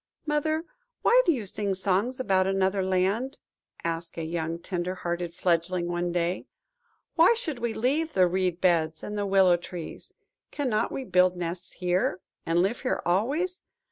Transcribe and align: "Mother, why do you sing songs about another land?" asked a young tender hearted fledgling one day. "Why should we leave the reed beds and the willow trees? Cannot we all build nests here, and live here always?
"Mother, 0.25 0.65
why 1.03 1.21
do 1.27 1.31
you 1.31 1.45
sing 1.45 1.75
songs 1.75 2.19
about 2.19 2.47
another 2.47 2.81
land?" 2.83 3.37
asked 3.83 4.17
a 4.17 4.23
young 4.23 4.57
tender 4.57 4.95
hearted 4.95 5.31
fledgling 5.35 5.87
one 5.89 6.11
day. 6.11 6.47
"Why 7.13 7.35
should 7.35 7.59
we 7.59 7.75
leave 7.75 8.13
the 8.13 8.25
reed 8.25 8.59
beds 8.59 9.03
and 9.03 9.15
the 9.15 9.27
willow 9.27 9.57
trees? 9.57 10.13
Cannot 10.49 10.91
we 10.91 11.03
all 11.03 11.09
build 11.11 11.37
nests 11.37 11.73
here, 11.73 12.19
and 12.47 12.63
live 12.63 12.79
here 12.81 13.03
always? 13.05 13.61